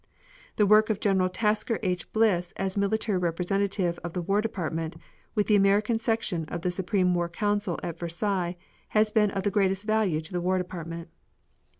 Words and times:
The 0.55 0.65
work 0.65 0.89
of 0.89 0.99
General 0.99 1.29
Tasker 1.29 1.77
H. 1.83 2.11
Bliss 2.11 2.53
as 2.57 2.75
military 2.75 3.19
representative 3.19 3.99
of 4.03 4.13
the 4.13 4.21
War 4.23 4.41
Department 4.41 4.95
with 5.35 5.45
the 5.45 5.55
American 5.55 5.99
Section 5.99 6.45
of 6.45 6.61
the 6.63 6.71
Supreme 6.71 7.13
War 7.13 7.29
Council 7.29 7.79
at 7.83 7.99
Versailles 7.99 8.57
has 8.97 9.11
been 9.11 9.29
of 9.29 9.43
the 9.43 9.51
greatest 9.51 9.85
value 9.85 10.19
to 10.19 10.33
the 10.33 10.41
War 10.41 10.57
Department. 10.57 11.09